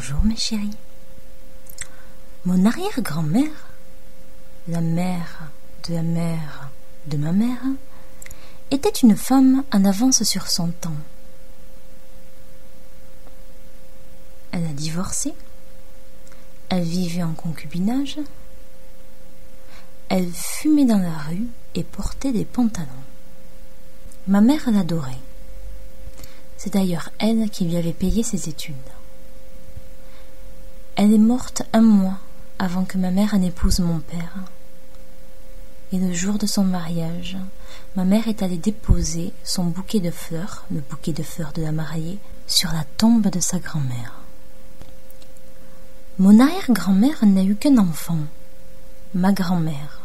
Bonjour 0.00 0.22
mes 0.22 0.36
chéris. 0.36 0.76
Mon 2.44 2.64
arrière-grand-mère, 2.66 3.66
la 4.68 4.80
mère 4.80 5.50
de 5.88 5.94
la 5.94 6.02
mère 6.02 6.70
de 7.08 7.16
ma 7.16 7.32
mère, 7.32 7.62
était 8.70 8.90
une 8.90 9.16
femme 9.16 9.64
en 9.72 9.84
avance 9.84 10.22
sur 10.22 10.46
son 10.46 10.68
temps. 10.68 10.94
Elle 14.52 14.66
a 14.66 14.72
divorcé, 14.72 15.34
elle 16.68 16.84
vivait 16.84 17.24
en 17.24 17.34
concubinage, 17.34 18.20
elle 20.10 20.30
fumait 20.32 20.86
dans 20.86 21.02
la 21.02 21.18
rue 21.18 21.48
et 21.74 21.82
portait 21.82 22.30
des 22.30 22.44
pantalons. 22.44 22.86
Ma 24.28 24.40
mère 24.40 24.70
l'adorait. 24.70 25.18
C'est 26.56 26.74
d'ailleurs 26.74 27.10
elle 27.18 27.50
qui 27.50 27.64
lui 27.64 27.76
avait 27.76 27.92
payé 27.92 28.22
ses 28.22 28.48
études. 28.48 28.76
Elle 31.00 31.12
est 31.12 31.18
morte 31.18 31.62
un 31.72 31.80
mois 31.80 32.18
avant 32.58 32.84
que 32.84 32.98
ma 32.98 33.12
mère 33.12 33.38
n'épouse 33.38 33.78
mon 33.78 34.00
père. 34.00 34.34
Et 35.92 35.98
le 35.98 36.12
jour 36.12 36.38
de 36.38 36.46
son 36.46 36.64
mariage, 36.64 37.38
ma 37.94 38.04
mère 38.04 38.26
est 38.26 38.42
allée 38.42 38.56
déposer 38.56 39.32
son 39.44 39.66
bouquet 39.66 40.00
de 40.00 40.10
fleurs, 40.10 40.64
le 40.72 40.80
bouquet 40.80 41.12
de 41.12 41.22
fleurs 41.22 41.52
de 41.52 41.62
la 41.62 41.70
mariée, 41.70 42.18
sur 42.48 42.72
la 42.72 42.82
tombe 42.96 43.28
de 43.28 43.38
sa 43.38 43.60
grand-mère. 43.60 44.14
Mon 46.18 46.40
arrière-grand-mère 46.40 47.24
n'a 47.24 47.44
eu 47.44 47.54
qu'un 47.54 47.78
enfant, 47.78 48.18
ma 49.14 49.30
grand-mère, 49.30 50.00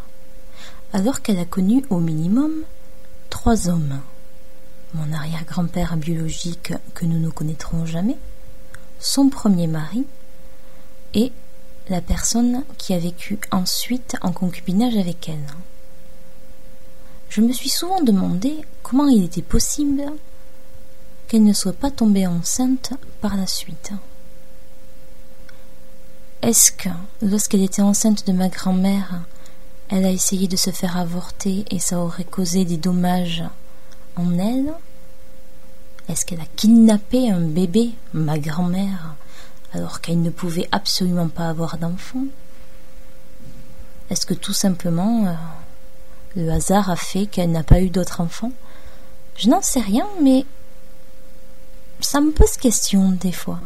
alors 0.94 1.24
qu'elle 1.24 1.40
a 1.40 1.46
connu 1.46 1.84
au 1.90 2.00
minimum 2.00 2.52
trois 3.32 3.68
hommes. 3.68 4.00
Mon 4.94 5.12
arrière-grand-père 5.12 5.98
biologique 5.98 6.72
que 6.94 7.06
nous 7.06 7.18
ne 7.18 7.32
connaîtrons 7.32 7.88
jamais, 7.88 8.18
son 9.00 9.30
premier 9.30 9.66
mari, 9.66 10.06
et 11.14 11.32
la 11.90 12.02
personne 12.02 12.64
qui 12.78 12.94
a 12.94 13.00
vécu 13.00 13.40
ensuite 13.52 14.16
en 14.22 14.32
concubinage 14.32 14.96
avec 14.96 15.28
elle. 15.30 15.48
Je 17.30 17.42
me 17.42 17.52
suis 17.52 17.70
souvent 17.70 18.02
demandé 18.02 18.64
comment 18.84 19.08
il 19.08 19.24
était 19.24 19.42
possible 19.42 20.04
qu'elle 21.28 21.44
ne 21.44 21.54
soit 21.54 21.74
pas 21.74 21.92
tombée 21.92 22.28
enceinte 22.28 22.94
par 23.22 23.36
la 23.36 23.48
suite. 23.48 23.92
Est-ce 26.42 26.72
que, 26.72 26.90
lorsqu'elle 27.22 27.64
était 27.64 27.82
enceinte 27.82 28.28
de 28.28 28.34
ma 28.34 28.50
grand-mère, 28.50 29.22
elle 29.90 30.06
a 30.06 30.12
essayé 30.12 30.48
de 30.48 30.58
se 30.58 30.70
faire 30.70 30.98
avorter 30.98 31.66
et 31.72 31.80
ça 31.80 32.00
aurait 32.00 32.24
causé 32.24 32.66
des 32.66 32.78
dommages 32.78 33.44
en 34.16 34.38
elle? 34.38 34.74
Est-ce 36.10 36.26
qu'elle 36.26 36.42
a 36.42 36.56
kidnappé 36.56 37.32
un 37.32 37.40
bébé, 37.40 37.92
ma 38.14 38.38
grand-mère, 38.38 39.13
alors 39.74 40.02
qu'elle 40.02 40.22
ne 40.22 40.30
pouvait 40.30 40.70
absolument 40.72 41.28
pas 41.28 41.50
avoir 41.50 41.78
d'enfant 41.78 42.24
Est-ce 44.10 44.26
que 44.26 44.34
tout 44.34 44.54
simplement 44.54 45.28
euh, 45.28 45.34
le 46.36 46.52
hasard 46.52 46.90
a 46.90 46.96
fait 46.96 47.26
qu'elle 47.26 47.52
n'a 47.52 47.64
pas 47.64 47.82
eu 47.82 47.90
d'autres 47.90 48.22
enfants? 48.22 48.52
Je 49.36 49.50
n'en 49.50 49.62
sais 49.62 49.82
rien, 49.82 50.08
mais 50.22 50.46
ça 52.00 52.22
me 52.22 52.32
pose 52.32 52.58
question 52.58 53.10
des 53.12 53.32
fois. 53.32 53.60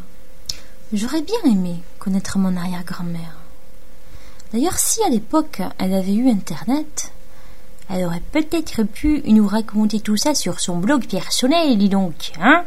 J'aurais 0.94 1.22
bien 1.22 1.52
aimé 1.52 1.76
connaître 2.00 2.38
mon 2.38 2.56
arrière-grand-mère. 2.56 3.36
D'ailleurs, 4.54 4.80
si 4.80 5.04
à 5.04 5.10
l'époque 5.10 5.62
elle 5.78 5.94
avait 5.94 6.14
eu 6.14 6.30
Internet, 6.30 7.12
elle 7.90 8.06
aurait 8.06 8.24
peut-être 8.32 8.84
pu 8.84 9.22
nous 9.26 9.48
raconter 9.48 10.00
tout 10.00 10.16
ça 10.16 10.34
sur 10.36 10.62
son 10.62 10.78
blog 10.78 11.06
personnel, 11.08 11.78
dis 11.78 11.90
donc, 11.90 12.32
hein? 12.40 12.64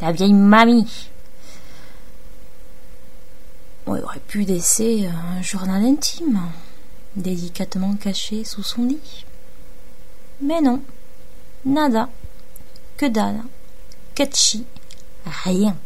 La 0.00 0.12
vieille 0.12 0.34
mamie. 0.34 1.10
Pu 4.18 4.42
laisser 4.42 5.06
un 5.06 5.42
journal 5.42 5.84
intime, 5.84 6.40
délicatement 7.16 7.94
caché 7.96 8.44
sous 8.44 8.62
son 8.62 8.84
lit. 8.84 9.24
Mais 10.40 10.60
non, 10.60 10.82
nada, 11.64 12.08
que 12.96 13.06
dalle, 13.06 13.42
catchy, 14.14 14.64
rien. 15.44 15.76